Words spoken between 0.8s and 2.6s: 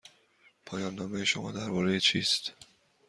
نامه شما درباره چیست؟